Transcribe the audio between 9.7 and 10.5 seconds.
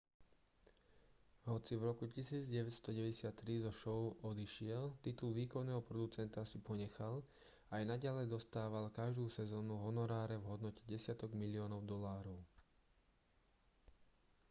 honoráre v